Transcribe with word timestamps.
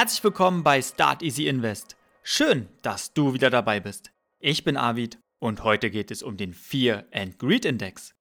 Herzlich 0.00 0.24
willkommen 0.24 0.62
bei 0.62 0.80
Start 0.80 1.22
Easy 1.22 1.46
Invest. 1.46 1.94
Schön, 2.22 2.70
dass 2.80 3.12
du 3.12 3.34
wieder 3.34 3.50
dabei 3.50 3.80
bist. 3.80 4.12
Ich 4.38 4.64
bin 4.64 4.78
Arvid 4.78 5.18
und 5.38 5.62
heute 5.62 5.90
geht 5.90 6.10
es 6.10 6.22
um 6.22 6.38
den 6.38 6.54
Fear 6.54 7.04
and 7.12 7.38
Greed 7.38 7.66
Index. 7.66 8.14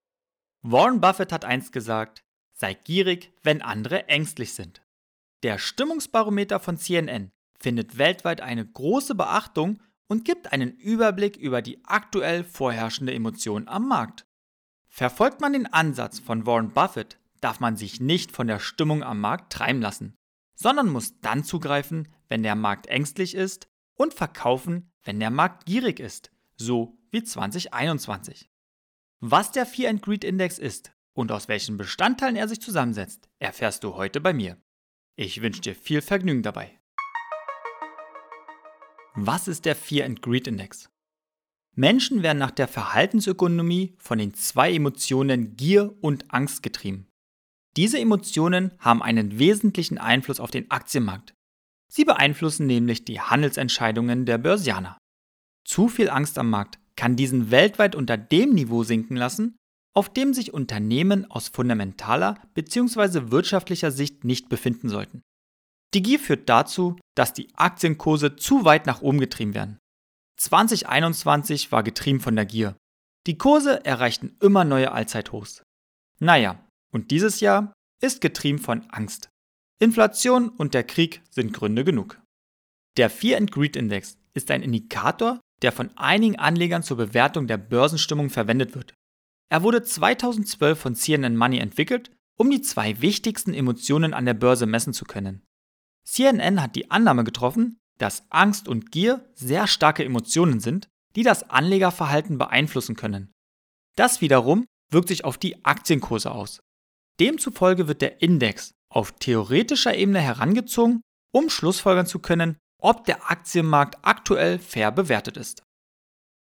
Warren 0.61 0.99
Buffett 0.99 1.31
hat 1.31 1.45
einst 1.45 1.71
gesagt, 1.71 2.25
sei 2.51 2.73
gierig, 2.73 3.31
wenn 3.43 3.61
andere 3.61 4.09
ängstlich 4.09 4.55
sind. 4.55 4.81
Der 5.41 5.57
Stimmungsbarometer 5.57 6.59
von 6.59 6.75
CNN 6.75 7.31
findet 7.57 7.97
weltweit 7.97 8.41
eine 8.41 8.65
große 8.65 9.15
Beachtung 9.15 9.81
und 10.09 10.25
gibt 10.25 10.51
einen 10.51 10.75
Überblick 10.75 11.37
über 11.37 11.61
die 11.61 11.79
aktuell 11.85 12.43
vorherrschende 12.43 13.13
Emotion 13.13 13.69
am 13.69 13.87
Markt. 13.87 14.25
Verfolgt 14.89 15.39
man 15.39 15.53
den 15.53 15.65
Ansatz 15.65 16.19
von 16.19 16.45
Warren 16.45 16.73
Buffett, 16.73 17.19
darf 17.39 17.61
man 17.61 17.77
sich 17.77 18.01
nicht 18.01 18.33
von 18.33 18.47
der 18.47 18.59
Stimmung 18.59 19.01
am 19.01 19.21
Markt 19.21 19.53
treiben 19.53 19.79
lassen, 19.79 20.18
sondern 20.61 20.89
muss 20.89 21.19
dann 21.21 21.43
zugreifen, 21.43 22.09
wenn 22.27 22.43
der 22.43 22.55
Markt 22.55 22.87
ängstlich 22.87 23.33
ist 23.33 23.69
und 23.95 24.13
verkaufen, 24.13 24.91
wenn 25.03 25.19
der 25.19 25.29
Markt 25.29 25.65
gierig 25.65 25.99
ist, 25.99 26.31
so 26.57 26.97
wie 27.11 27.23
2021. 27.23 28.49
Was 29.21 29.51
der 29.51 29.65
Fear 29.65 29.89
and 29.89 30.01
Greed 30.01 30.23
Index 30.23 30.59
ist 30.59 30.91
und 31.13 31.31
aus 31.31 31.47
welchen 31.47 31.77
Bestandteilen 31.77 32.35
er 32.35 32.47
sich 32.47 32.61
zusammensetzt, 32.61 33.29
erfährst 33.39 33.83
du 33.83 33.95
heute 33.95 34.19
bei 34.19 34.33
mir. 34.33 34.57
Ich 35.15 35.41
wünsche 35.41 35.61
dir 35.61 35.75
viel 35.75 36.01
Vergnügen 36.01 36.43
dabei. 36.43 36.79
Was 39.15 39.47
ist 39.47 39.65
der 39.65 39.75
Fear 39.75 40.05
and 40.05 40.21
Greed 40.21 40.47
Index? 40.47 40.89
Menschen 41.73 42.23
werden 42.23 42.37
nach 42.37 42.51
der 42.51 42.67
Verhaltensökonomie 42.67 43.95
von 43.97 44.17
den 44.17 44.33
zwei 44.33 44.73
Emotionen 44.73 45.55
Gier 45.55 45.95
und 46.01 46.33
Angst 46.33 46.63
getrieben. 46.63 47.08
Diese 47.79 47.97
Emotionen 47.97 48.71
haben 48.79 49.01
einen 49.01 49.39
wesentlichen 49.39 49.99
Einfluss 49.99 50.41
auf 50.41 50.51
den 50.51 50.69
Aktienmarkt. 50.69 51.33
Sie 51.89 52.03
beeinflussen 52.03 52.65
nämlich 52.65 53.05
die 53.05 53.21
Handelsentscheidungen 53.21 54.25
der 54.25 54.37
Börsianer. 54.37 54.97
Zu 55.63 55.87
viel 55.87 56.09
Angst 56.09 56.37
am 56.37 56.49
Markt 56.49 56.77
kann 56.97 57.15
diesen 57.15 57.51
weltweit 57.51 57.95
unter 57.95 58.17
dem 58.17 58.49
Niveau 58.49 58.83
sinken 58.83 59.15
lassen, 59.15 59.55
auf 59.95 60.11
dem 60.11 60.33
sich 60.33 60.53
Unternehmen 60.53 61.31
aus 61.31 61.47
fundamentaler 61.47 62.41
bzw. 62.53 63.31
wirtschaftlicher 63.31 63.91
Sicht 63.91 64.25
nicht 64.25 64.49
befinden 64.49 64.89
sollten. 64.89 65.21
Die 65.93 66.03
Gier 66.03 66.19
führt 66.19 66.49
dazu, 66.49 66.97
dass 67.15 67.31
die 67.31 67.47
Aktienkurse 67.55 68.35
zu 68.35 68.65
weit 68.65 68.87
nach 68.87 69.01
oben 69.01 69.21
getrieben 69.21 69.53
werden. 69.53 69.79
2021 70.35 71.71
war 71.71 71.83
getrieben 71.83 72.19
von 72.19 72.35
der 72.35 72.45
Gier. 72.45 72.75
Die 73.25 73.37
Kurse 73.37 73.85
erreichten 73.85 74.35
immer 74.41 74.65
neue 74.65 74.91
Allzeithochs. 74.91 75.63
Naja, 76.19 76.61
und 76.91 77.11
dieses 77.11 77.39
Jahr 77.39 77.73
ist 78.01 78.21
getrieben 78.21 78.59
von 78.59 78.89
Angst. 78.89 79.29
Inflation 79.79 80.49
und 80.49 80.73
der 80.73 80.83
Krieg 80.83 81.21
sind 81.29 81.53
Gründe 81.53 81.83
genug. 81.83 82.21
Der 82.97 83.09
Fear 83.09 83.37
and 83.37 83.51
Greed 83.51 83.75
Index 83.75 84.17
ist 84.33 84.51
ein 84.51 84.61
Indikator, 84.61 85.39
der 85.61 85.71
von 85.71 85.95
einigen 85.97 86.37
Anlegern 86.37 86.83
zur 86.83 86.97
Bewertung 86.97 87.47
der 87.47 87.57
Börsenstimmung 87.57 88.29
verwendet 88.29 88.75
wird. 88.75 88.93
Er 89.49 89.63
wurde 89.63 89.83
2012 89.83 90.79
von 90.79 90.95
CNN 90.95 91.35
Money 91.35 91.59
entwickelt, 91.59 92.11
um 92.37 92.49
die 92.51 92.61
zwei 92.61 93.01
wichtigsten 93.01 93.53
Emotionen 93.53 94.13
an 94.13 94.25
der 94.25 94.33
Börse 94.33 94.65
messen 94.65 94.93
zu 94.93 95.05
können. 95.05 95.43
CNN 96.05 96.61
hat 96.61 96.75
die 96.75 96.91
Annahme 96.91 97.23
getroffen, 97.23 97.77
dass 97.97 98.23
Angst 98.29 98.67
und 98.67 98.91
Gier 98.91 99.29
sehr 99.35 99.67
starke 99.67 100.05
Emotionen 100.05 100.59
sind, 100.59 100.87
die 101.15 101.23
das 101.23 101.49
Anlegerverhalten 101.49 102.37
beeinflussen 102.37 102.95
können. 102.95 103.31
Das 103.95 104.21
wiederum 104.21 104.65
wirkt 104.89 105.09
sich 105.09 105.25
auf 105.25 105.37
die 105.37 105.65
Aktienkurse 105.65 106.31
aus. 106.31 106.61
Demzufolge 107.19 107.87
wird 107.87 108.01
der 108.01 108.21
Index 108.21 108.71
auf 108.89 109.11
theoretischer 109.13 109.95
Ebene 109.95 110.19
herangezogen, 110.19 111.01
um 111.31 111.49
schlussfolgern 111.49 112.05
zu 112.05 112.19
können, 112.19 112.57
ob 112.81 113.05
der 113.05 113.29
Aktienmarkt 113.29 113.97
aktuell 114.01 114.57
fair 114.57 114.91
bewertet 114.91 115.37
ist. 115.37 115.63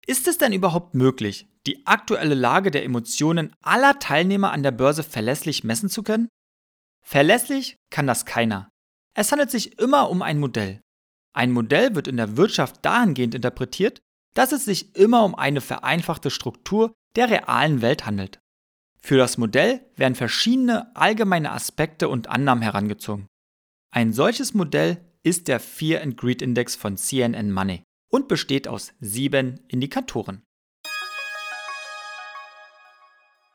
Ist 0.07 0.27
es 0.29 0.39
denn 0.39 0.53
überhaupt 0.53 0.95
möglich, 0.95 1.47
die 1.67 1.87
aktuelle 1.87 2.35
Lage 2.35 2.71
der 2.71 2.85
Emotionen 2.85 3.55
aller 3.61 3.99
Teilnehmer 3.99 4.53
an 4.53 4.63
der 4.63 4.71
Börse 4.71 5.03
verlässlich 5.03 5.65
messen 5.65 5.91
zu 5.91 6.03
können? 6.03 6.29
Verlässlich 7.05 7.77
kann 7.91 8.07
das 8.07 8.25
keiner. 8.25 8.71
Es 9.15 9.33
handelt 9.33 9.51
sich 9.51 9.79
immer 9.79 10.09
um 10.09 10.23
ein 10.23 10.39
Modell. 10.39 10.81
Ein 11.35 11.53
Modell 11.53 11.95
wird 11.95 12.09
in 12.09 12.17
der 12.17 12.37
Wirtschaft 12.37 12.85
dahingehend 12.85 13.35
interpretiert, 13.35 14.01
dass 14.35 14.53
es 14.53 14.65
sich 14.65 14.97
immer 14.97 15.25
um 15.25 15.35
eine 15.35 15.61
vereinfachte 15.61 16.31
Struktur 16.31 16.93
der 17.17 17.29
realen 17.29 17.83
Welt 17.83 18.07
handelt. 18.07 18.39
Für 19.01 19.17
das 19.17 19.39
Modell 19.39 19.81
werden 19.97 20.15
verschiedene 20.15 20.95
allgemeine 20.97 21.53
Aspekte 21.53 22.09
und 22.09 22.29
Annahmen 22.29 22.63
herangezogen. 22.63 23.27
Ein 23.91 24.13
solches 24.13 24.55
Modell 24.55 25.05
ist 25.23 25.49
der 25.49 25.61
Fear 25.61 26.03
and 26.03 26.17
Greed 26.17 26.43
Index 26.43 26.77
von 26.77 26.97
CNN 26.97 27.51
Money 27.53 27.83
und 28.11 28.29
besteht 28.29 28.69
aus 28.69 28.93
sieben 29.01 29.61
Indikatoren. 29.69 30.43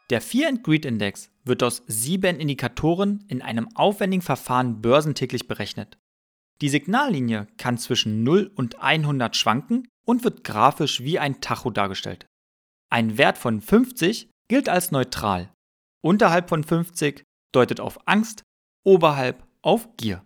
Der 0.10 0.22
Fear 0.22 0.50
and 0.50 0.64
Greed 0.64 0.86
Index 0.86 1.32
wird 1.44 1.64
aus 1.64 1.84
sieben 1.88 2.40
Indikatoren 2.40 3.26
in 3.30 3.42
einem 3.42 3.76
aufwendigen 3.76 4.22
Verfahren 4.22 4.82
börsentäglich 4.82 5.48
berechnet. 5.48 5.98
Die 6.62 6.70
Signallinie 6.70 7.48
kann 7.58 7.78
zwischen 7.78 8.24
0 8.24 8.52
und 8.56 8.82
100 8.82 9.36
schwanken 9.36 9.88
und 10.06 10.24
wird 10.24 10.44
grafisch 10.44 11.02
wie 11.02 11.20
ein 11.20 11.42
Tacho 11.42 11.72
dargestellt. 11.72 12.26
Ein 12.90 13.18
Wert 13.18 13.38
von 13.38 13.62
50 13.62 14.30
gilt 14.54 14.70
als 14.70 14.92
neutral. 14.92 15.52
Unterhalb 16.04 16.48
von 16.48 16.64
50 16.64 17.24
deutet 17.56 17.80
auf 17.80 18.08
Angst, 18.08 18.44
oberhalb 18.86 19.48
auf 19.64 19.98
Gier. 19.98 20.24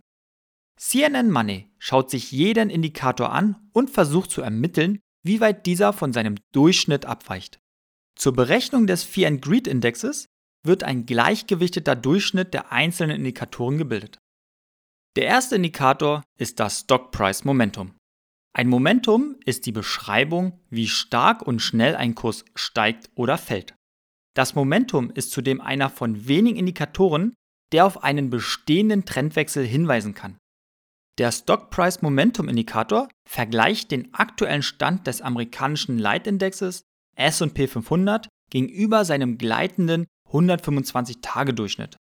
CNN 0.76 1.32
Money 1.32 1.72
schaut 1.80 2.10
sich 2.12 2.34
jeden 2.34 2.70
Indikator 2.70 3.32
an 3.32 3.56
und 3.72 3.90
versucht 3.90 4.30
zu 4.30 4.42
ermitteln, 4.42 5.00
wie 5.24 5.40
weit 5.40 5.66
dieser 5.66 5.94
von 5.94 6.12
seinem 6.12 6.36
Durchschnitt 6.52 7.06
abweicht. 7.06 7.60
Zur 8.18 8.34
Berechnung 8.34 8.86
des 8.86 9.06
Fear 9.06 9.30
and 9.30 9.42
Greed 9.42 9.66
Indexes 9.66 10.26
wird 10.62 10.84
ein 10.84 11.06
gleichgewichteter 11.06 11.96
Durchschnitt 11.96 12.54
der 12.54 12.74
einzelnen 12.74 13.16
Indikatoren 13.16 13.78
gebildet. 13.78 14.18
Der 15.16 15.24
erste 15.24 15.56
Indikator 15.56 16.22
ist 16.38 16.60
das 16.60 16.82
Stock 16.82 17.12
Price 17.12 17.46
Momentum. 17.46 17.96
Ein 18.52 18.68
Momentum 18.68 19.38
ist 19.46 19.66
die 19.66 19.72
Beschreibung, 19.72 20.60
wie 20.70 20.90
stark 20.90 21.44
und 21.44 21.62
schnell 21.62 21.96
ein 21.96 22.14
Kurs 22.14 22.44
steigt 22.56 23.10
oder 23.16 23.38
fällt. 23.38 23.77
Das 24.38 24.54
Momentum 24.54 25.10
ist 25.10 25.32
zudem 25.32 25.62
einer 25.62 25.90
von 25.90 26.28
wenigen 26.28 26.58
Indikatoren, 26.58 27.34
der 27.72 27.88
auf 27.88 28.04
einen 28.04 28.30
bestehenden 28.30 29.04
Trendwechsel 29.04 29.66
hinweisen 29.66 30.14
kann. 30.14 30.38
Der 31.18 31.32
Stock 31.32 31.72
Price 31.72 32.04
Momentum 32.04 32.48
Indikator 32.48 33.10
vergleicht 33.28 33.90
den 33.90 34.14
aktuellen 34.14 34.62
Stand 34.62 35.08
des 35.08 35.24
amerikanischen 35.24 35.98
Leitindexes 35.98 36.84
S&P 37.16 37.66
500 37.66 38.28
gegenüber 38.52 39.06
seinem 39.06 39.40
gleitenden 39.40 40.06
125-Tage-Durchschnitt. 40.32 41.98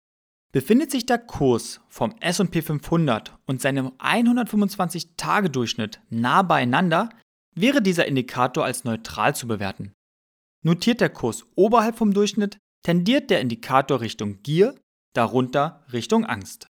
Befindet 0.53 0.91
sich 0.91 1.07
der 1.07 1.17
Kurs 1.17 1.81
vom 1.89 2.15
S&P 2.21 2.61
500 2.61 3.35
und 3.47 3.63
seinem 3.63 3.93
125-Tage-Durchschnitt 3.99 6.03
nah 6.11 6.43
beieinander, 6.43 7.09
wäre 7.55 7.81
dieser 7.81 8.07
Indikator 8.07 8.67
als 8.67 8.85
neutral 8.85 9.35
zu 9.35 9.49
bewerten. 9.49 9.96
Notiert 10.67 11.01
der 11.01 11.11
Kurs 11.11 11.47
oberhalb 11.55 11.97
vom 11.97 12.13
Durchschnitt, 12.13 12.59
tendiert 12.83 13.31
der 13.31 13.41
Indikator 13.41 14.01
Richtung 14.01 14.43
Gier, 14.43 14.75
darunter 15.15 15.87
Richtung 15.93 16.25
Angst. 16.25 16.67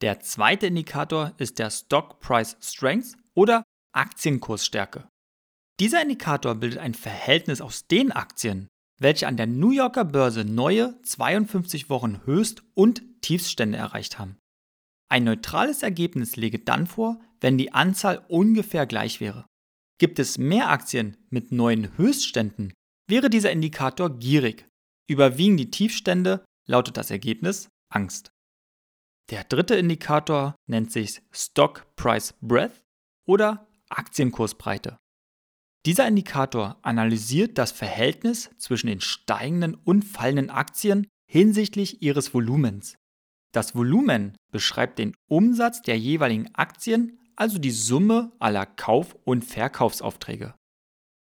Der 0.00 0.20
zweite 0.20 0.68
Indikator 0.68 1.34
ist 1.38 1.58
der 1.58 1.70
Stock 1.70 2.20
Price 2.20 2.56
Strength 2.60 3.16
oder 3.34 3.64
Aktienkursstärke. 3.92 5.08
Dieser 5.80 6.02
Indikator 6.02 6.54
bildet 6.54 6.78
ein 6.78 6.94
Verhältnis 6.94 7.60
aus 7.60 7.88
den 7.88 8.12
Aktien, 8.12 8.68
welche 9.00 9.26
an 9.26 9.36
der 9.36 9.48
New 9.48 9.72
Yorker 9.72 10.04
Börse 10.04 10.44
neue 10.44 11.02
52 11.02 11.90
Wochen 11.90 12.20
Höchst- 12.26 12.62
und 12.74 13.02
Tiefststände 13.22 13.76
erreicht 13.76 14.20
haben. 14.20 14.38
Ein 15.10 15.24
neutrales 15.24 15.82
Ergebnis 15.82 16.36
lege 16.36 16.60
dann 16.60 16.86
vor, 16.86 17.18
wenn 17.40 17.58
die 17.58 17.72
Anzahl 17.72 18.24
ungefähr 18.28 18.86
gleich 18.86 19.20
wäre. 19.20 19.46
Gibt 19.98 20.18
es 20.18 20.38
mehr 20.38 20.70
Aktien 20.70 21.16
mit 21.28 21.50
neuen 21.50 21.96
Höchstständen, 21.98 22.72
wäre 23.08 23.30
dieser 23.30 23.50
Indikator 23.50 24.18
gierig. 24.18 24.66
Überwiegen 25.08 25.56
die 25.56 25.70
Tiefstände, 25.70 26.44
lautet 26.66 26.96
das 26.96 27.10
Ergebnis 27.10 27.68
Angst. 27.90 28.30
Der 29.30 29.44
dritte 29.44 29.74
Indikator 29.74 30.54
nennt 30.66 30.92
sich 30.92 31.20
Stock 31.32 31.86
Price 31.96 32.34
Breadth 32.40 32.84
oder 33.26 33.68
Aktienkursbreite. 33.88 34.98
Dieser 35.86 36.06
Indikator 36.06 36.78
analysiert 36.82 37.56
das 37.56 37.72
Verhältnis 37.72 38.50
zwischen 38.58 38.88
den 38.88 39.00
steigenden 39.00 39.74
und 39.74 40.04
fallenden 40.04 40.50
Aktien 40.50 41.06
hinsichtlich 41.30 42.02
ihres 42.02 42.32
Volumens. 42.34 42.96
Das 43.52 43.74
Volumen 43.74 44.36
beschreibt 44.50 44.98
den 44.98 45.14
Umsatz 45.28 45.82
der 45.82 45.98
jeweiligen 45.98 46.54
Aktien 46.54 47.17
also 47.38 47.58
die 47.58 47.70
Summe 47.70 48.32
aller 48.40 48.66
Kauf- 48.66 49.16
und 49.24 49.44
Verkaufsaufträge. 49.44 50.54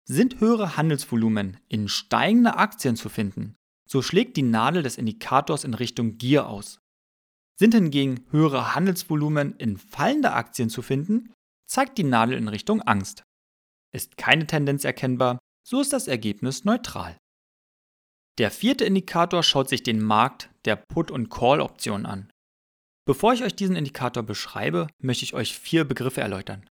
Sind 0.07 0.39
höhere 0.39 0.77
Handelsvolumen 0.77 1.59
in 1.68 1.89
steigende 1.89 2.56
Aktien 2.56 2.95
zu 2.95 3.09
finden, 3.09 3.56
so 3.89 4.01
schlägt 4.01 4.38
die 4.38 4.44
Nadel 4.44 4.83
des 4.83 4.98
Indikators 4.98 5.65
in 5.65 5.74
Richtung 5.74 6.18
Gier 6.18 6.48
aus. 6.48 6.80
Sind 7.59 7.74
hingegen 7.74 8.25
höhere 8.31 8.74
Handelsvolumen 8.74 9.56
in 9.57 9.77
fallender 9.77 10.33
Aktien 10.33 10.69
zu 10.69 10.81
finden, 10.81 11.33
zeigt 11.68 11.98
die 11.98 12.04
Nadel 12.04 12.38
in 12.38 12.48
Richtung 12.48 12.81
Angst. 12.81 13.24
Ist 13.94 14.15
keine 14.15 14.48
Tendenz 14.48 14.86
erkennbar, 14.86 15.39
so 15.68 15.81
ist 15.81 15.92
das 15.92 16.07
Ergebnis 16.07 16.63
neutral. 16.63 17.18
Der 18.38 18.51
vierte 18.51 18.86
Indikator 18.86 19.44
schaut 19.44 19.68
sich 19.68 19.83
den 19.83 20.01
Markt 20.01 20.50
der 20.63 20.77
Put- 20.77 21.12
und 21.12 21.30
Call-Optionen 21.30 22.06
an. 22.06 22.31
Bevor 23.07 23.31
ich 23.31 23.42
euch 23.42 23.56
diesen 23.56 23.77
Indikator 23.77 24.21
beschreibe, 24.21 24.88
möchte 25.00 25.24
ich 25.24 25.33
euch 25.33 25.57
vier 25.57 25.86
Begriffe 25.86 26.19
erläutern. 26.19 26.68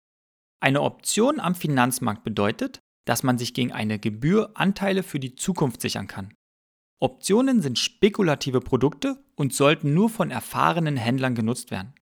Eine 0.60 0.82
Option 0.82 1.40
am 1.40 1.54
Finanzmarkt 1.54 2.24
bedeutet, 2.24 2.78
dass 3.06 3.22
man 3.22 3.38
sich 3.38 3.54
gegen 3.54 3.72
eine 3.72 3.98
Gebühr 3.98 4.50
Anteile 4.52 5.02
für 5.02 5.18
die 5.18 5.34
Zukunft 5.34 5.80
sichern 5.80 6.08
kann. 6.08 6.34
Optionen 7.00 7.62
sind 7.62 7.78
spekulative 7.78 8.60
Produkte 8.60 9.24
und 9.34 9.54
sollten 9.54 9.94
nur 9.94 10.10
von 10.10 10.30
erfahrenen 10.30 10.98
Händlern 10.98 11.34
genutzt 11.34 11.70
werden. 11.70 11.94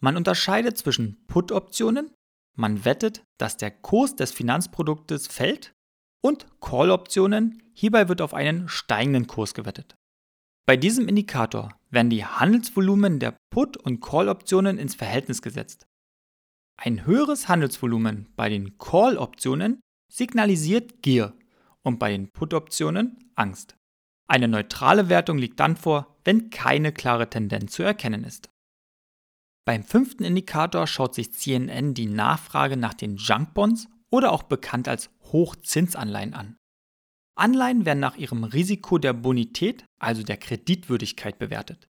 Man 0.00 0.16
unterscheidet 0.16 0.76
zwischen 0.76 1.24
Put-Optionen, 1.28 2.12
man 2.56 2.84
wettet, 2.84 3.22
dass 3.38 3.58
der 3.58 3.70
Kurs 3.70 4.16
des 4.16 4.32
Finanzproduktes 4.32 5.28
fällt, 5.28 5.72
und 6.20 6.48
Call-Optionen, 6.60 7.62
hierbei 7.74 8.08
wird 8.08 8.22
auf 8.22 8.34
einen 8.34 8.68
steigenden 8.68 9.28
Kurs 9.28 9.54
gewettet. 9.54 9.94
Bei 10.68 10.76
diesem 10.76 11.08
Indikator 11.08 11.80
werden 11.88 12.10
die 12.10 12.26
Handelsvolumen 12.26 13.20
der 13.20 13.38
Put- 13.48 13.78
und 13.78 14.00
Call-Optionen 14.00 14.76
ins 14.76 14.94
Verhältnis 14.94 15.40
gesetzt. 15.40 15.86
Ein 16.76 17.06
höheres 17.06 17.48
Handelsvolumen 17.48 18.28
bei 18.36 18.50
den 18.50 18.76
Call-Optionen 18.76 19.80
signalisiert 20.12 21.00
Gier 21.00 21.32
und 21.82 21.98
bei 21.98 22.10
den 22.10 22.30
Put-Optionen 22.30 23.32
Angst. 23.34 23.78
Eine 24.30 24.46
neutrale 24.46 25.08
Wertung 25.08 25.38
liegt 25.38 25.58
dann 25.58 25.74
vor, 25.74 26.18
wenn 26.24 26.50
keine 26.50 26.92
klare 26.92 27.30
Tendenz 27.30 27.72
zu 27.72 27.82
erkennen 27.82 28.24
ist. 28.24 28.50
Beim 29.64 29.82
fünften 29.82 30.22
Indikator 30.22 30.86
schaut 30.86 31.14
sich 31.14 31.32
CNN 31.32 31.94
die 31.94 32.04
Nachfrage 32.04 32.76
nach 32.76 32.92
den 32.92 33.16
Junk 33.16 33.54
Bonds 33.54 33.88
oder 34.10 34.32
auch 34.32 34.42
bekannt 34.42 34.86
als 34.86 35.08
Hochzinsanleihen 35.32 36.34
an. 36.34 36.57
Anleihen 37.38 37.86
werden 37.86 38.00
nach 38.00 38.16
ihrem 38.16 38.44
Risiko 38.44 38.98
der 38.98 39.12
Bonität, 39.12 39.84
also 39.98 40.22
der 40.22 40.36
Kreditwürdigkeit, 40.36 41.38
bewertet. 41.38 41.88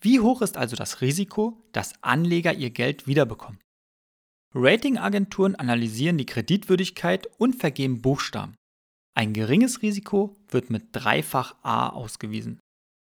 Wie 0.00 0.20
hoch 0.20 0.42
ist 0.42 0.56
also 0.56 0.76
das 0.76 1.00
Risiko, 1.00 1.66
dass 1.72 2.02
Anleger 2.02 2.54
ihr 2.54 2.70
Geld 2.70 3.06
wiederbekommen? 3.06 3.60
Ratingagenturen 4.54 5.54
analysieren 5.56 6.18
die 6.18 6.26
Kreditwürdigkeit 6.26 7.26
und 7.38 7.56
vergeben 7.56 8.00
Buchstaben. 8.00 8.54
Ein 9.14 9.32
geringes 9.32 9.82
Risiko 9.82 10.36
wird 10.48 10.70
mit 10.70 10.88
dreifach 10.92 11.56
A 11.62 11.88
ausgewiesen. 11.88 12.60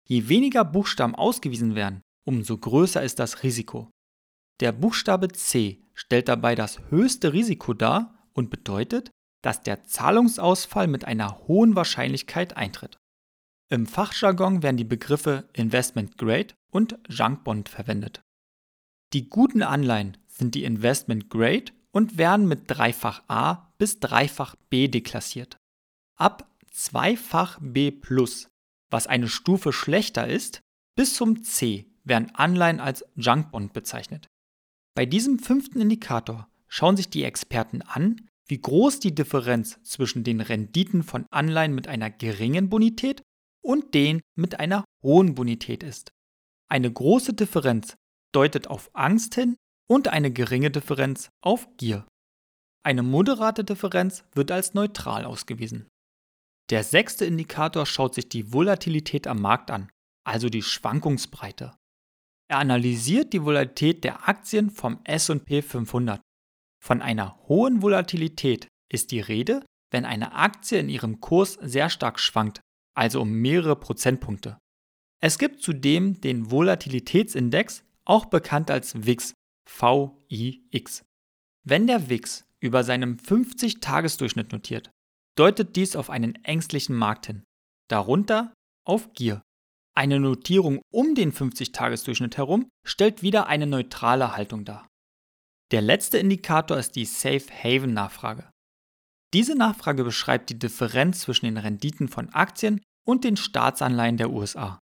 Je 0.09 0.29
weniger 0.29 0.65
Buchstaben 0.65 1.15
ausgewiesen 1.15 1.75
werden, 1.75 2.01
umso 2.25 2.57
größer 2.57 3.03
ist 3.03 3.19
das 3.19 3.43
Risiko. 3.43 3.91
Der 4.61 4.73
Buchstabe 4.73 5.29
C 5.29 5.85
stellt 5.95 6.29
dabei 6.29 6.55
das 6.55 6.81
höchste 6.91 7.33
Risiko 7.33 7.75
dar 7.75 8.27
und 8.33 8.51
bedeutet, 8.51 9.11
dass 9.43 9.63
der 9.63 9.85
Zahlungsausfall 9.85 10.87
mit 10.87 11.05
einer 11.05 11.39
hohen 11.47 11.77
Wahrscheinlichkeit 11.77 12.57
eintritt. 12.57 12.99
Im 13.71 13.87
Fachjargon 13.87 14.63
werden 14.63 14.77
die 14.77 14.85
Begriffe 14.85 15.49
Investment 15.53 16.17
Grade 16.17 16.55
und 16.71 16.99
Junk 17.09 17.45
Bond 17.45 17.69
verwendet. 17.69 18.23
Die 19.13 19.29
guten 19.29 19.63
Anleihen 19.63 20.17
sind 20.27 20.55
die 20.55 20.65
Investment 20.65 21.31
Grade 21.31 21.73
und 21.91 22.19
werden 22.19 22.49
mit 22.49 22.63
dreifach 22.67 23.23
A 23.29 23.73
bis 23.79 24.01
dreifach 24.01 24.55
B 24.71 24.89
deklassiert. 24.89 25.57
Ab 26.17 26.51
zweifach 26.71 27.59
B+, 27.61 27.93
was 28.91 29.07
eine 29.07 29.29
Stufe 29.29 29.73
schlechter 29.73 30.27
ist, 30.27 30.61
bis 30.97 31.15
zum 31.15 31.43
C 31.43 31.87
werden 32.05 32.35
Anleihen 32.35 32.81
als 32.81 33.05
Junk 33.15 33.51
Bond 33.51 33.73
bezeichnet. 33.73 34.27
Bei 34.95 35.07
diesem 35.07 35.39
fünften 35.39 35.81
Indikator 35.81 36.49
schauen 36.67 36.97
sich 36.97 37.09
die 37.09 37.25
Experten 37.25 37.83
an, 37.83 38.29
wie 38.49 38.61
groß 38.61 39.01
die 39.01 39.15
Differenz 39.15 39.79
zwischen 39.83 40.25
den 40.25 40.41
Renditen 40.41 41.03
von 41.03 41.27
Anleihen 41.31 41.75
mit 41.75 41.87
einer 41.87 42.11
geringen 42.11 42.69
Bonität 42.69 43.23
und 43.63 43.95
den 43.95 44.21
mit 44.35 44.59
einer 44.59 44.85
hohen 45.03 45.35
Bonität 45.35 45.83
ist. 45.83 46.11
Eine 46.71 46.93
große 46.93 47.35
Differenz 47.35 47.97
deutet 48.33 48.69
auf 48.69 48.91
Angst 48.95 49.35
hin 49.35 49.57
und 49.89 50.09
eine 50.09 50.33
geringe 50.33 50.71
Differenz 50.71 51.31
auf 51.43 51.69
Gier. 51.77 52.07
Eine 52.85 53.03
moderate 53.03 53.65
Differenz 53.65 54.25
wird 54.33 54.51
als 54.51 54.75
neutral 54.75 55.25
ausgewiesen. 55.25 55.89
Der 56.71 56.85
sechste 56.85 57.25
Indikator 57.25 57.87
schaut 57.87 58.15
sich 58.15 58.29
die 58.29 58.53
Volatilität 58.53 59.27
am 59.27 59.41
Markt 59.41 59.71
an, 59.71 59.91
also 60.25 60.49
die 60.49 60.63
Schwankungsbreite. 60.63 61.77
Er 62.51 62.59
analysiert 62.59 63.33
die 63.33 63.45
Volatilität 63.45 64.05
der 64.05 64.29
Aktien 64.29 64.71
vom 64.71 65.01
SP 65.05 65.61
500. 65.61 66.21
Von 66.85 67.03
einer 67.03 67.39
hohen 67.49 67.83
Volatilität 67.83 68.69
ist 68.91 69.11
die 69.11 69.21
Rede, 69.21 69.65
wenn 69.91 70.05
eine 70.05 70.33
Aktie 70.33 70.79
in 70.79 70.89
ihrem 70.89 71.21
Kurs 71.21 71.55
sehr 71.55 71.91
stark 71.91 72.21
schwankt, 72.21 72.61
also 72.95 73.23
um 73.23 73.31
mehrere 73.31 73.77
Prozentpunkte. 73.77 74.59
Es 75.21 75.39
gibt 75.39 75.63
zudem 75.63 76.21
den 76.21 76.51
Volatilitätsindex, 76.51 77.85
auch 78.05 78.27
bekannt 78.27 78.71
als 78.71 79.05
VIX, 79.07 79.35
VIX. 79.69 81.05
Wenn 81.65 81.87
der 81.87 82.09
VIX 82.09 82.47
über 82.61 82.85
seinem 82.85 83.17
50-Tagesdurchschnitt 83.17 84.53
notiert, 84.53 84.91
deutet 85.37 85.77
dies 85.77 85.97
auf 85.97 86.11
einen 86.11 86.35
ängstlichen 86.45 86.97
Markt 86.97 87.27
hin, 87.27 87.45
darunter 87.89 88.53
auf 88.85 89.13
Gier. 89.13 89.43
Eine 89.95 90.21
Notierung 90.21 90.81
um 90.93 91.15
den 91.15 91.33
50-Tagesdurchschnitt 91.33 92.37
herum 92.37 92.69
stellt 92.87 93.23
wieder 93.23 93.47
eine 93.49 93.67
neutrale 93.67 94.37
Haltung 94.37 94.65
dar. 94.65 94.88
Der 95.71 95.83
letzte 95.83 96.17
Indikator 96.17 96.79
ist 96.79 96.97
die 96.97 97.05
Safe 97.05 97.45
Haven 97.63 97.93
Nachfrage. 97.93 98.51
Diese 99.35 99.55
Nachfrage 99.55 100.03
beschreibt 100.03 100.49
die 100.49 100.59
Differenz 100.59 101.21
zwischen 101.21 101.45
den 101.45 101.59
Renditen 101.59 102.09
von 102.09 102.31
Aktien 102.31 102.81
und 103.07 103.25
den 103.25 103.37
Staatsanleihen 103.37 104.17
der 104.17 104.31
USA. 104.31 104.79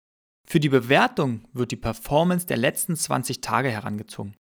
Für 0.48 0.58
die 0.58 0.68
Bewertung 0.68 1.46
wird 1.52 1.70
die 1.70 1.76
Performance 1.76 2.46
der 2.46 2.56
letzten 2.56 2.96
20 2.96 3.40
Tage 3.40 3.70
herangezogen. 3.70 4.34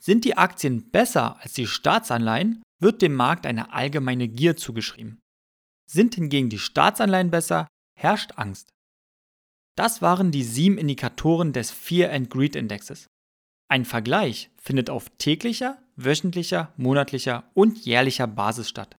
Sind 0.00 0.24
die 0.24 0.36
Aktien 0.36 0.90
besser 0.90 1.40
als 1.40 1.54
die 1.54 1.66
Staatsanleihen, 1.66 2.62
wird 2.80 3.02
dem 3.02 3.14
Markt 3.14 3.44
eine 3.44 3.72
allgemeine 3.72 4.28
Gier 4.28 4.56
zugeschrieben. 4.56 5.18
Sind 5.90 6.14
hingegen 6.14 6.50
die 6.50 6.58
Staatsanleihen 6.60 7.30
besser, 7.30 7.66
herrscht 7.98 8.32
Angst. 8.36 8.68
Das 9.76 10.02
waren 10.02 10.30
die 10.30 10.44
sieben 10.44 10.78
Indikatoren 10.78 11.52
des 11.52 11.72
Fear 11.72 12.12
and 12.12 12.30
Greed 12.30 12.54
Indexes. 12.54 13.06
Ein 13.68 13.84
Vergleich 13.84 14.50
findet 14.56 14.90
auf 14.90 15.10
täglicher, 15.18 15.78
wöchentlicher, 15.96 16.72
monatlicher 16.76 17.44
und 17.54 17.78
jährlicher 17.84 18.26
Basis 18.26 18.68
statt. 18.68 18.96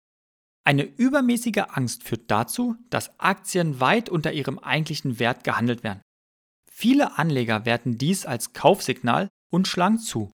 Eine 0.64 0.85
übermäßige 0.85 1.64
Angst 1.68 2.02
führt 2.02 2.30
dazu, 2.30 2.76
dass 2.90 3.18
Aktien 3.21 3.80
weit 3.80 4.09
unter 4.09 4.33
ihrem 4.33 4.59
eigentlichen 4.59 5.18
Wert 5.18 5.44
gehandelt 5.44 5.85
werden. 5.85 6.00
Viele 6.71 7.18
Anleger 7.18 7.66
werten 7.66 7.99
dies 7.99 8.25
als 8.25 8.52
Kaufsignal 8.52 9.28
und 9.50 9.68
schlagen 9.68 9.99
zu. 9.99 10.33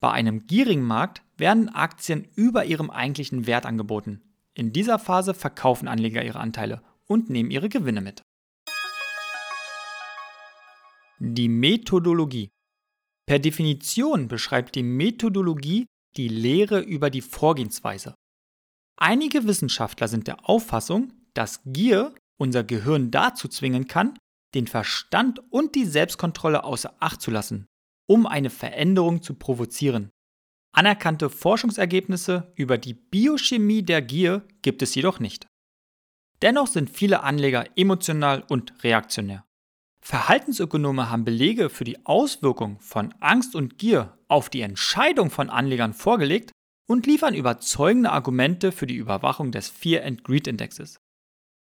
Bei 0.00 0.10
einem 0.10 0.46
gierigen 0.46 0.82
Markt 0.82 1.22
werden 1.36 1.68
Aktien 1.68 2.26
über 2.34 2.64
ihrem 2.64 2.90
eigentlichen 2.90 3.46
Wert 3.46 3.64
angeboten, 3.64 4.22
in 4.58 4.72
dieser 4.72 4.98
Phase 4.98 5.34
verkaufen 5.34 5.86
Anleger 5.86 6.24
ihre 6.24 6.40
Anteile 6.40 6.82
und 7.06 7.30
nehmen 7.30 7.52
ihre 7.52 7.68
Gewinne 7.68 8.00
mit. 8.00 8.22
Die 11.20 11.48
Methodologie. 11.48 12.50
Per 13.28 13.38
Definition 13.38 14.26
beschreibt 14.26 14.74
die 14.74 14.82
Methodologie 14.82 15.84
die 16.16 16.28
Lehre 16.28 16.80
über 16.80 17.10
die 17.10 17.20
Vorgehensweise. 17.20 18.14
Einige 18.98 19.46
Wissenschaftler 19.46 20.08
sind 20.08 20.26
der 20.26 20.48
Auffassung, 20.48 21.12
dass 21.34 21.60
Gier 21.66 22.14
unser 22.40 22.64
Gehirn 22.64 23.10
dazu 23.10 23.46
zwingen 23.46 23.86
kann, 23.86 24.18
den 24.54 24.66
Verstand 24.66 25.42
und 25.50 25.74
die 25.74 25.84
Selbstkontrolle 25.84 26.64
außer 26.64 26.96
Acht 27.00 27.20
zu 27.20 27.30
lassen, 27.30 27.66
um 28.08 28.26
eine 28.26 28.48
Veränderung 28.48 29.20
zu 29.20 29.34
provozieren. 29.34 30.08
Anerkannte 30.74 31.28
Forschungsergebnisse 31.28 32.50
über 32.56 32.78
die 32.78 32.94
Biochemie 32.94 33.82
der 33.82 34.00
Gier 34.00 34.48
gibt 34.62 34.80
es 34.80 34.94
jedoch 34.94 35.20
nicht. 35.20 35.46
Dennoch 36.40 36.66
sind 36.66 36.88
viele 36.88 37.22
Anleger 37.24 37.66
emotional 37.76 38.42
und 38.48 38.82
reaktionär. 38.82 39.44
Verhaltensökonome 40.08 41.10
haben 41.10 41.26
Belege 41.26 41.68
für 41.68 41.84
die 41.84 42.06
Auswirkung 42.06 42.80
von 42.80 43.12
Angst 43.20 43.54
und 43.54 43.76
Gier 43.76 44.16
auf 44.26 44.48
die 44.48 44.62
Entscheidung 44.62 45.28
von 45.28 45.50
Anlegern 45.50 45.92
vorgelegt 45.92 46.50
und 46.88 47.04
liefern 47.04 47.34
überzeugende 47.34 48.10
Argumente 48.10 48.72
für 48.72 48.86
die 48.86 48.96
Überwachung 48.96 49.52
des 49.52 49.68
Fear 49.68 50.06
and 50.06 50.24
Greed 50.24 50.46
Indexes. 50.46 50.98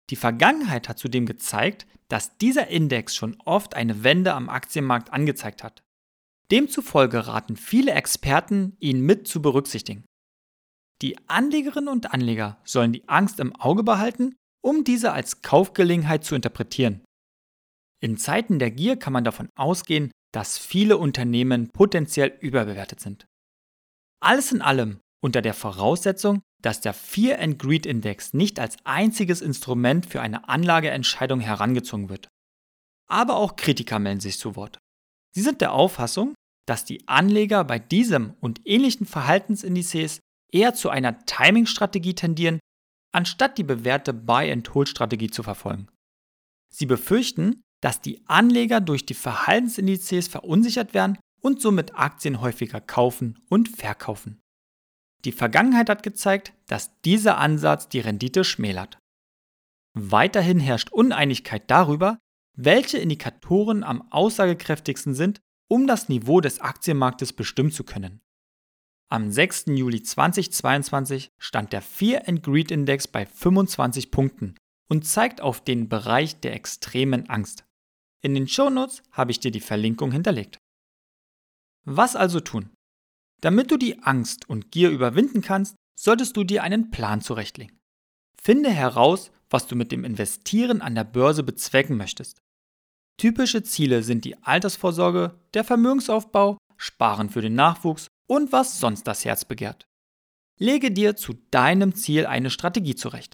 Die 0.09 0.17
Vergangenheit 0.17 0.89
hat 0.89 0.99
zudem 0.99 1.25
gezeigt, 1.25 1.87
dass 2.09 2.37
dieser 2.37 2.67
Index 2.67 3.15
schon 3.15 3.37
oft 3.45 3.75
eine 3.75 4.03
Wende 4.03 4.33
am 4.33 4.49
Aktienmarkt 4.49 5.13
angezeigt 5.13 5.63
hat. 5.63 5.81
Demzufolge 6.51 7.25
raten 7.27 7.55
viele 7.55 7.93
Experten, 7.93 8.75
ihn 8.81 8.99
mit 8.99 9.25
zu 9.25 9.41
berücksichtigen. 9.41 10.03
Die 11.01 11.15
Anlegerinnen 11.29 11.87
und 11.87 12.13
Anleger 12.13 12.57
sollen 12.65 12.91
die 12.91 13.07
Angst 13.07 13.39
im 13.39 13.55
Auge 13.55 13.83
behalten, 13.83 14.35
um 14.61 14.83
diese 14.83 15.13
als 15.13 15.41
Kaufgelegenheit 15.43 16.25
zu 16.25 16.35
interpretieren. 16.35 17.05
In 18.03 18.17
Zeiten 18.17 18.59
der 18.59 18.69
Gier 18.69 18.97
kann 18.97 19.13
man 19.13 19.23
davon 19.23 19.47
ausgehen, 19.55 20.11
dass 20.33 20.57
viele 20.57 20.97
Unternehmen 20.97 21.69
potenziell 21.69 22.37
überbewertet 22.41 22.99
sind. 22.99 23.25
Alles 24.19 24.51
in 24.51 24.61
allem 24.61 24.99
unter 25.23 25.41
der 25.41 25.53
Voraussetzung, 25.53 26.41
dass 26.61 26.81
der 26.81 26.93
Fear 26.93 27.39
and 27.39 27.57
Greed 27.57 27.85
Index 27.85 28.33
nicht 28.33 28.59
als 28.59 28.75
einziges 28.83 29.39
Instrument 29.39 30.05
für 30.05 30.21
eine 30.21 30.49
Anlageentscheidung 30.49 31.39
herangezogen 31.39 32.09
wird. 32.09 32.27
Aber 33.07 33.37
auch 33.37 33.55
Kritiker 33.55 33.99
melden 33.99 34.19
sich 34.19 34.37
zu 34.37 34.57
Wort. 34.57 34.79
Sie 35.33 35.41
sind 35.41 35.61
der 35.61 35.71
Auffassung, 35.71 36.33
dass 36.67 36.83
die 36.83 37.07
Anleger 37.07 37.63
bei 37.63 37.79
diesem 37.79 38.33
und 38.41 38.59
ähnlichen 38.65 39.05
Verhaltensindizes 39.05 40.19
eher 40.51 40.73
zu 40.73 40.89
einer 40.89 41.25
Timing-Strategie 41.25 42.15
tendieren, 42.15 42.59
anstatt 43.13 43.57
die 43.57 43.63
bewährte 43.63 44.13
Buy-and-Hold-Strategie 44.13 45.29
zu 45.29 45.41
verfolgen. 45.41 45.87
Sie 46.69 46.85
befürchten, 46.85 47.63
dass 47.83 47.99
die 47.99 48.21
Anleger 48.27 48.79
durch 48.79 49.05
die 49.05 49.13
Verhaltensindizes 49.13 50.29
verunsichert 50.29 50.93
werden 50.93 51.17
und 51.41 51.61
somit 51.61 51.95
Aktien 51.95 52.39
häufiger 52.39 52.79
kaufen 52.79 53.43
und 53.49 53.67
verkaufen. 53.67 54.39
Die 55.25 55.33
Vergangenheit 55.33 55.89
hat 55.89 56.01
gezeigt, 56.01 56.53
dass 56.67 56.97
dieser 57.01 57.37
Ansatz 57.39 57.89
die 57.89 57.99
Rendite 57.99 58.45
schmälert. 58.45 58.99
Weiterhin 59.95 60.61
herrscht 60.61 60.93
Uneinigkeit 60.93 61.69
darüber, 61.69 62.19
welche 62.55 62.99
Indikatoren 62.99 63.83
am 63.83 64.09
aussagekräftigsten 64.13 65.13
sind, 65.13 65.41
um 65.69 65.85
das 65.85 66.07
Niveau 66.07 66.39
des 66.39 66.61
Aktienmarktes 66.61 67.33
bestimmen 67.33 67.71
zu 67.71 67.83
können. 67.83 68.21
Am 69.09 69.29
6. 69.29 69.65
Juli 69.67 70.01
2022 70.01 71.31
stand 71.37 71.73
der 71.73 71.81
Fear 71.81 72.29
and 72.29 72.43
Greed 72.43 72.71
Index 72.71 73.09
bei 73.09 73.25
25 73.25 74.09
Punkten 74.09 74.55
und 74.87 75.05
zeigt 75.05 75.41
auf 75.41 75.61
den 75.61 75.89
Bereich 75.89 76.39
der 76.39 76.53
extremen 76.53 77.29
Angst. 77.29 77.65
In 78.23 78.33
den 78.33 78.47
Shownotes 78.47 79.03
habe 79.11 79.31
ich 79.31 79.39
dir 79.39 79.51
die 79.51 79.59
Verlinkung 79.59 80.11
hinterlegt. 80.11 80.57
Was 81.85 82.15
also 82.15 82.39
tun? 82.39 82.69
Damit 83.41 83.69
du 83.69 83.77
die 83.77 84.01
Angst 84.01 84.49
und 84.49 84.71
Gier 84.71 84.89
überwinden 84.89 85.41
kannst, 85.41 85.75
solltest 85.99 86.37
du 86.37 86.45
dir 86.45 86.63
einen 86.63 86.89
Plan 86.89 87.19
zurechtlegen. 87.19 87.77
Finde 88.41 88.69
heraus, 88.69 89.31
was 89.49 89.67
du 89.67 89.75
mit 89.75 89.91
dem 89.91 90.05
Investieren 90.05 90.81
an 90.81 90.95
der 90.95 91.03
Börse 91.03 91.43
bezwecken 91.43 91.97
möchtest. 91.97 92.39
Typische 93.17 93.63
Ziele 93.63 94.01
sind 94.03 94.23
die 94.23 94.41
Altersvorsorge, 94.41 95.37
der 95.53 95.65
Vermögensaufbau, 95.65 96.57
Sparen 96.77 97.29
für 97.29 97.41
den 97.41 97.55
Nachwuchs 97.55 98.07
und 98.27 98.51
was 98.53 98.79
sonst 98.79 99.03
das 99.03 99.25
Herz 99.25 99.45
begehrt. 99.45 99.85
Lege 100.57 100.91
dir 100.91 101.15
zu 101.15 101.33
deinem 101.51 101.93
Ziel 101.93 102.25
eine 102.25 102.49
Strategie 102.49 102.95
zurecht. 102.95 103.33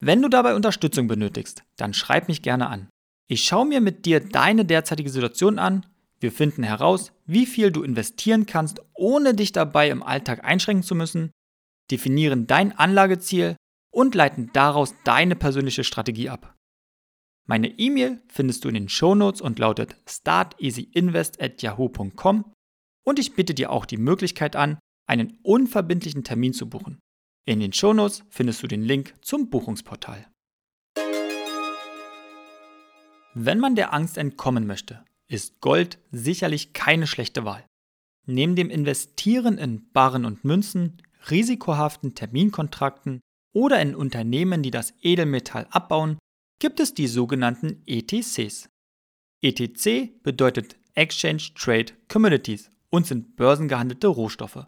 Wenn 0.00 0.20
du 0.20 0.28
dabei 0.28 0.54
Unterstützung 0.54 1.06
benötigst, 1.06 1.64
dann 1.76 1.94
schreib 1.94 2.28
mich 2.28 2.42
gerne 2.42 2.68
an. 2.68 2.88
Ich 3.30 3.44
schaue 3.44 3.66
mir 3.66 3.80
mit 3.80 4.06
dir 4.06 4.20
deine 4.20 4.64
derzeitige 4.64 5.10
Situation 5.10 5.58
an, 5.58 5.84
wir 6.20 6.32
finden 6.32 6.62
heraus, 6.62 7.12
wie 7.26 7.44
viel 7.46 7.70
du 7.70 7.82
investieren 7.82 8.46
kannst, 8.46 8.80
ohne 8.94 9.34
dich 9.34 9.52
dabei 9.52 9.90
im 9.90 10.02
Alltag 10.02 10.44
einschränken 10.44 10.82
zu 10.82 10.94
müssen, 10.94 11.30
definieren 11.90 12.46
dein 12.46 12.72
Anlageziel 12.76 13.56
und 13.90 14.14
leiten 14.14 14.50
daraus 14.52 14.94
deine 15.04 15.36
persönliche 15.36 15.84
Strategie 15.84 16.30
ab. 16.30 16.54
Meine 17.46 17.78
E-Mail 17.78 18.20
findest 18.28 18.64
du 18.64 18.68
in 18.68 18.74
den 18.74 18.88
Shownotes 18.88 19.40
und 19.40 19.58
lautet 19.58 19.96
starteasyinvest@yahoo.com 20.06 22.52
und 23.06 23.18
ich 23.18 23.34
bitte 23.34 23.54
dir 23.54 23.70
auch 23.70 23.86
die 23.86 23.96
Möglichkeit 23.96 24.54
an, 24.56 24.78
einen 25.06 25.38
unverbindlichen 25.42 26.24
Termin 26.24 26.52
zu 26.52 26.68
buchen. 26.68 26.98
In 27.46 27.60
den 27.60 27.72
Shownotes 27.72 28.24
findest 28.28 28.62
du 28.62 28.66
den 28.66 28.82
Link 28.82 29.14
zum 29.22 29.48
Buchungsportal. 29.48 30.26
Wenn 33.40 33.60
man 33.60 33.76
der 33.76 33.94
Angst 33.94 34.18
entkommen 34.18 34.66
möchte, 34.66 35.04
ist 35.28 35.60
Gold 35.60 36.00
sicherlich 36.10 36.72
keine 36.72 37.06
schlechte 37.06 37.44
Wahl. 37.44 37.64
Neben 38.26 38.56
dem 38.56 38.68
Investieren 38.68 39.58
in 39.58 39.92
Barren 39.92 40.24
und 40.24 40.44
Münzen, 40.44 41.00
risikohaften 41.30 42.16
Terminkontrakten 42.16 43.20
oder 43.54 43.80
in 43.80 43.94
Unternehmen, 43.94 44.64
die 44.64 44.72
das 44.72 44.92
Edelmetall 45.02 45.68
abbauen, 45.70 46.18
gibt 46.58 46.80
es 46.80 46.94
die 46.94 47.06
sogenannten 47.06 47.80
ETCs. 47.86 48.70
ETC 49.40 50.20
bedeutet 50.24 50.74
Exchange 50.94 51.50
Trade 51.54 51.92
Commodities 52.08 52.72
und 52.90 53.06
sind 53.06 53.36
börsengehandelte 53.36 54.08
Rohstoffe. 54.08 54.66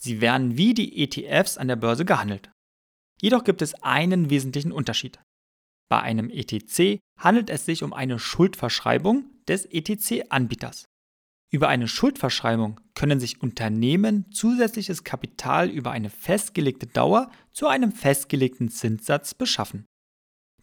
Sie 0.00 0.20
werden 0.20 0.56
wie 0.56 0.74
die 0.74 1.00
ETFs 1.00 1.58
an 1.58 1.68
der 1.68 1.76
Börse 1.76 2.04
gehandelt. 2.04 2.50
Jedoch 3.22 3.44
gibt 3.44 3.62
es 3.62 3.74
einen 3.84 4.30
wesentlichen 4.30 4.72
Unterschied. 4.72 5.20
Bei 5.88 6.00
einem 6.00 6.30
ETC 6.30 7.00
handelt 7.18 7.50
es 7.50 7.66
sich 7.66 7.82
um 7.82 7.92
eine 7.92 8.18
Schuldverschreibung 8.18 9.30
des 9.46 9.66
ETC-Anbieters. 9.66 10.84
Über 11.50 11.68
eine 11.68 11.86
Schuldverschreibung 11.86 12.80
können 12.94 13.20
sich 13.20 13.40
Unternehmen 13.40 14.30
zusätzliches 14.32 15.04
Kapital 15.04 15.70
über 15.70 15.92
eine 15.92 16.10
festgelegte 16.10 16.86
Dauer 16.86 17.30
zu 17.52 17.68
einem 17.68 17.92
festgelegten 17.92 18.70
Zinssatz 18.70 19.34
beschaffen. 19.34 19.86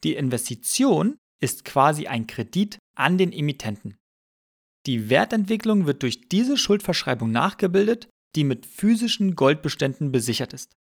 Die 0.04 0.16
Investition 0.16 1.18
ist 1.40 1.64
quasi 1.64 2.08
ein 2.08 2.28
Kredit 2.28 2.78
an 2.96 3.18
den 3.18 3.32
Emittenten. 3.32 3.98
Die 4.86 5.10
Wertentwicklung 5.10 5.86
wird 5.86 6.04
durch 6.04 6.28
diese 6.28 6.58
Schuldverschreibung 6.58 7.32
nachgebildet, 7.32 8.10
die 8.36 8.44
mit 8.44 8.66
physischen 8.66 9.36
Goldbeständen 9.36 10.12
besichert 10.12 10.54
ist. 10.54 10.74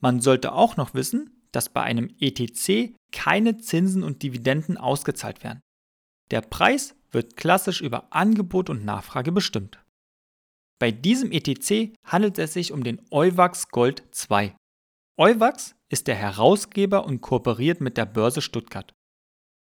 Man 0.00 0.20
sollte 0.20 0.52
auch 0.52 0.76
noch 0.76 0.94
wissen, 0.94 1.33
dass 1.54 1.68
bei 1.68 1.82
einem 1.82 2.14
ETC 2.18 2.94
keine 3.12 3.58
Zinsen 3.58 4.02
und 4.02 4.22
Dividenden 4.22 4.76
ausgezahlt 4.76 5.44
werden. 5.44 5.60
Der 6.30 6.40
Preis 6.40 6.96
wird 7.10 7.36
klassisch 7.36 7.80
über 7.80 8.12
Angebot 8.12 8.70
und 8.70 8.84
Nachfrage 8.84 9.30
bestimmt. 9.30 9.80
Bei 10.80 10.90
diesem 10.90 11.30
ETC 11.30 11.94
handelt 12.04 12.38
es 12.38 12.54
sich 12.54 12.72
um 12.72 12.82
den 12.82 13.00
Euwax 13.10 13.68
Gold 13.68 14.02
2. 14.10 14.54
Euwax 15.16 15.76
ist 15.88 16.08
der 16.08 16.16
Herausgeber 16.16 17.04
und 17.06 17.20
kooperiert 17.20 17.80
mit 17.80 17.96
der 17.96 18.06
Börse 18.06 18.42
Stuttgart. 18.42 18.92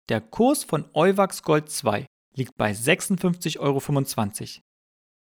Der 0.09 0.21
Kurs 0.21 0.63
von 0.63 0.89
Euwax 0.93 1.43
Gold 1.43 1.69
2 1.69 2.05
liegt 2.35 2.55
bei 2.55 2.71
56,25 2.71 3.59
Euro. 3.59 4.63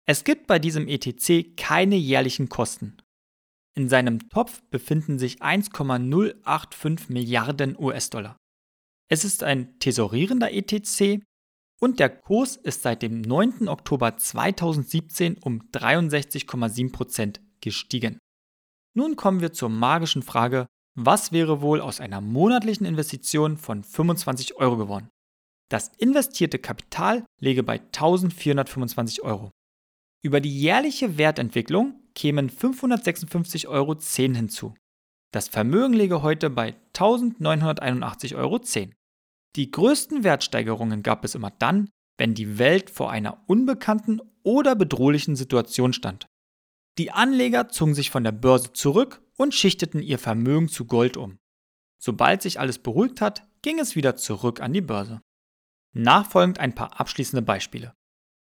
Es 0.06 0.24
gibt 0.24 0.48
bei 0.48 0.60
diesem 0.60 0.88
ETC 0.88 1.56
keine 1.56 1.96
jährlichen 1.96 2.50
Kosten. 2.50 2.98
In 3.76 3.90
seinem 3.90 4.30
Topf 4.30 4.62
befinden 4.70 5.20
sich 5.20 5.42
1,085 5.42 7.10
Milliarden 7.10 7.78
US-Dollar. 7.80 8.38
Es 9.10 9.24
ist 9.24 9.44
ein 9.44 9.80
tesorierender 9.80 10.52
ETC 10.52 11.24
und 11.80 12.00
der 12.00 12.10
Kurs 12.10 12.58
ist 12.58 12.84
seit 12.84 13.02
dem 13.02 13.22
9. 13.22 13.68
Oktober 13.68 14.18
2017 14.18 15.38
um 15.38 15.62
63,7% 15.72 17.40
gestiegen. 17.62 18.20
Nun 18.96 19.16
kommen 19.16 19.42
wir 19.42 19.54
zur 19.54 19.70
magischen 19.70 20.24
Frage, 20.24 20.68
was 20.96 21.32
wäre 21.32 21.62
wohl 21.62 21.80
aus 21.80 22.02
einer 22.02 22.20
monatlichen 22.22 22.86
Investition 22.86 23.58
von 23.58 23.84
25 23.84 24.56
Euro 24.56 24.78
geworden? 24.78 25.10
Das 25.70 25.90
investierte 25.98 26.60
Kapital 26.60 27.26
läge 27.40 27.64
bei 27.64 27.80
1425 27.80 29.22
Euro. 29.22 29.52
Über 30.22 30.42
die 30.42 30.60
jährliche 30.60 31.18
Wertentwicklung 31.18 32.09
kämen 32.20 32.50
556,10 32.50 33.68
Euro 33.68 33.96
hinzu. 34.36 34.76
Das 35.32 35.48
Vermögen 35.48 35.94
läge 35.94 36.22
heute 36.22 36.50
bei 36.50 36.76
1981,10 36.94 38.36
Euro. 38.36 38.60
Die 39.56 39.72
größten 39.72 40.26
Wertsteigerungen 40.26 41.02
gab 41.02 41.24
es 41.24 41.34
immer 41.34 41.50
dann, 41.50 41.90
wenn 42.18 42.34
die 42.34 42.60
Welt 42.60 42.90
vor 42.90 43.10
einer 43.10 43.42
unbekannten 43.48 44.20
oder 44.44 44.76
bedrohlichen 44.76 45.38
Situation 45.38 45.94
stand. 45.94 46.28
Die 46.98 47.12
Anleger 47.12 47.70
zogen 47.70 47.96
sich 47.96 48.10
von 48.10 48.26
der 48.26 48.34
Börse 48.34 48.74
zurück 48.74 49.22
und 49.38 49.54
schichteten 49.54 50.02
ihr 50.02 50.20
Vermögen 50.20 50.68
zu 50.68 50.86
Gold 50.86 51.16
um. 51.16 51.38
Sobald 52.02 52.42
sich 52.42 52.60
alles 52.60 52.80
beruhigt 52.80 53.22
hat, 53.22 53.48
ging 53.62 53.80
es 53.80 53.96
wieder 53.96 54.18
zurück 54.18 54.60
an 54.60 54.74
die 54.74 54.82
Börse. 54.82 55.22
Nachfolgend 55.94 56.60
ein 56.60 56.76
paar 56.76 57.00
abschließende 57.00 57.42
Beispiele. 57.42 57.94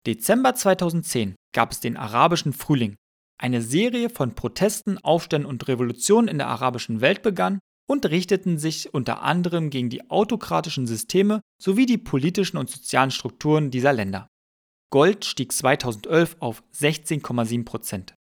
Dezember 0.06 0.54
2010 0.54 1.34
gab 1.52 1.72
es 1.72 1.80
den 1.80 1.98
arabischen 1.98 2.54
Frühling. 2.54 2.96
Eine 3.38 3.60
Serie 3.62 4.08
von 4.08 4.34
Protesten, 4.34 4.98
Aufständen 4.98 5.48
und 5.48 5.68
Revolutionen 5.68 6.28
in 6.28 6.38
der 6.38 6.48
arabischen 6.48 7.00
Welt 7.00 7.22
begann 7.22 7.58
und 7.88 8.06
richteten 8.06 8.58
sich 8.58 8.92
unter 8.94 9.22
anderem 9.22 9.70
gegen 9.70 9.90
die 9.90 10.10
autokratischen 10.10 10.86
Systeme 10.86 11.40
sowie 11.60 11.86
die 11.86 11.98
politischen 11.98 12.56
und 12.56 12.70
sozialen 12.70 13.10
Strukturen 13.10 13.70
dieser 13.70 13.92
Länder. 13.92 14.28
Gold 14.90 15.24
stieg 15.24 15.52
2011 15.52 16.36
auf 16.40 16.62
16,7% 16.74 18.12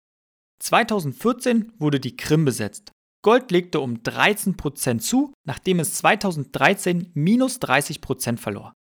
2014 0.61 1.73
wurde 1.79 2.01
die 2.01 2.17
Krim 2.17 2.45
besetzt. 2.45 2.93
Gold 3.23 3.51
legte 3.51 3.81
um 3.81 3.97
13% 3.97 4.99
zu, 4.99 5.33
nachdem 5.47 5.81
es 5.81 5.95
2013 5.95 7.11
minus 7.15 7.59
30% 7.61 8.39
verlor. 8.39 8.73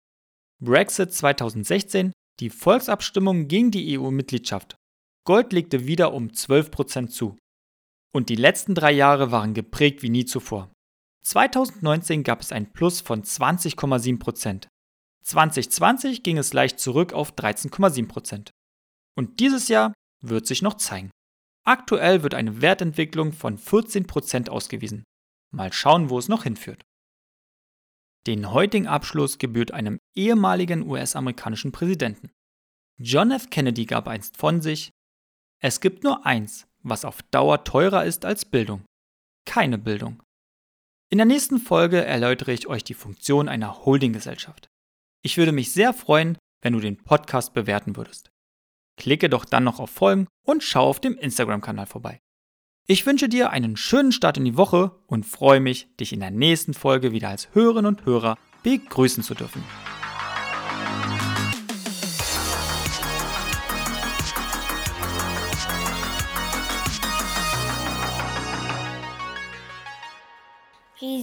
Brexit 0.61 1.13
2016, 1.13 2.13
die 2.41 2.51
Volksabstimmung 2.51 3.49
gegen 3.49 3.71
die 3.71 3.99
EU-Mitgliedschaft. 3.99 4.77
Gold 5.25 5.53
legte 5.53 5.87
wieder 5.87 6.13
um 6.13 6.29
12% 6.29 7.09
zu. 7.09 7.37
Und 8.13 8.29
die 8.29 8.37
letzten 8.37 8.75
drei 8.75 8.93
Jahre 8.93 9.31
waren 9.31 9.55
geprägt 9.55 10.03
wie 10.03 10.11
nie 10.11 10.25
zuvor. 10.25 10.73
2019 11.25 12.25
gab 12.25 12.41
es 12.41 12.51
ein 12.51 12.73
Plus 12.73 13.01
von 13.01 13.23
20,7%. 13.23 14.67
2020 15.25 16.23
ging 16.25 16.39
es 16.39 16.53
leicht 16.53 16.81
zurück 16.81 17.13
auf 17.13 17.35
13,7%. 17.35 18.51
Und 19.17 19.39
dieses 19.39 19.69
Jahr 19.69 19.93
wird 20.21 20.47
sich 20.47 20.63
noch 20.63 20.75
zeigen. 20.75 21.11
Aktuell 21.65 22.25
wird 22.25 22.35
eine 22.35 22.61
Wertentwicklung 22.61 23.33
von 23.33 23.57
14% 23.57 24.49
ausgewiesen. 24.49 25.05
Mal 25.55 25.73
schauen, 25.73 26.11
wo 26.11 26.19
es 26.19 26.29
noch 26.29 26.43
hinführt. 26.43 26.83
Den 28.27 28.51
heutigen 28.51 28.89
Abschluss 28.89 29.39
gebührt 29.39 29.73
einem 29.73 29.99
ehemaligen 30.17 30.89
US-amerikanischen 30.89 31.71
Präsidenten. 31.71 32.31
John 32.99 33.31
F. 33.31 33.51
Kennedy 33.51 33.85
gab 33.85 34.09
einst 34.09 34.37
von 34.37 34.61
sich, 34.61 34.91
es 35.65 35.81
gibt 35.81 36.03
nur 36.03 36.27
eins, 36.27 36.67
was 36.83 37.05
auf 37.05 37.23
Dauer 37.23 37.63
teurer 37.63 38.05
ist 38.05 38.25
als 38.25 38.45
Bildung. 38.45 38.83
Keine 39.47 39.79
Bildung. 39.79 40.21
In 41.09 41.19
der 41.19 41.25
nächsten 41.25 41.59
Folge 41.59 42.05
erläutere 42.05 42.53
ich 42.53 42.67
euch 42.67 42.83
die 42.83 42.95
Funktion 42.95 43.49
einer 43.49 43.85
Holdinggesellschaft. 43.85 44.67
Ich 45.23 45.37
würde 45.37 45.53
mich 45.53 45.73
sehr 45.73 45.95
freuen, 45.95 46.37
wenn 46.63 46.73
du 46.73 46.81
den 46.81 46.97
Podcast 46.97 47.55
bewerten 47.55 47.97
würdest. 47.97 48.33
Klicke 48.97 49.31
doch 49.31 49.45
dann 49.45 49.63
noch 49.63 49.79
auf 49.79 49.91
Folgen 49.91 50.27
und 50.45 50.65
schau 50.65 50.89
auf 50.89 50.99
dem 50.99 51.17
Instagram-Kanal 51.17 51.87
vorbei. 51.87 52.19
Ich 52.89 53.07
wünsche 53.07 53.29
dir 53.29 53.51
einen 53.51 53.77
schönen 53.77 54.11
Start 54.11 54.39
in 54.39 54.45
die 54.45 54.57
Woche 54.57 54.91
und 55.07 55.25
freue 55.25 55.61
mich, 55.61 55.95
dich 55.97 56.13
in 56.13 56.19
der 56.19 56.33
nächsten 56.33 56.75
Folge 56.75 57.13
wieder 57.13 57.29
als 57.29 57.55
Hörerinnen 57.55 57.87
und 57.87 58.05
Hörer 58.05 58.37
begrüßen 58.65 59.23
zu 59.23 59.35
dürfen. 59.35 59.63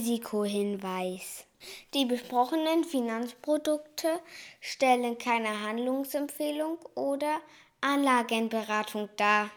Risikohinweis. 0.00 1.44
Die 1.92 2.06
besprochenen 2.06 2.84
Finanzprodukte 2.84 4.20
stellen 4.58 5.18
keine 5.18 5.60
Handlungsempfehlung 5.60 6.78
oder 6.94 7.40
Anlagenberatung 7.82 9.10
dar. 9.18 9.50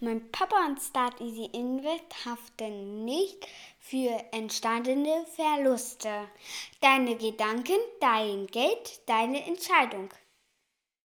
Mein 0.00 0.32
Papa 0.32 0.66
und 0.66 0.80
Start 0.80 1.20
Easy 1.20 1.48
Invest 1.52 2.24
haften 2.24 3.04
nicht 3.04 3.46
für 3.78 4.18
entstandene 4.32 5.24
Verluste. 5.36 6.28
Deine 6.80 7.14
Gedanken, 7.14 7.78
dein 8.00 8.48
Geld, 8.48 9.00
deine 9.06 9.46
Entscheidung. 9.46 10.08